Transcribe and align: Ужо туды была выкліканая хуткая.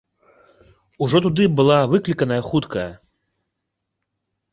Ужо 1.07 1.17
туды 1.25 1.43
была 1.59 1.77
выкліканая 1.93 2.39
хуткая. 2.49 2.87